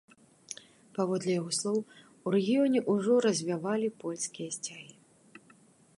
Паводле 0.97 1.31
яго 1.41 1.51
слоў, 1.57 1.77
у 2.25 2.35
рэгіёне 2.37 2.79
ўжо 2.93 3.13
развявалі 3.29 3.87
польскія 4.05 4.49
сцягі. 4.57 4.93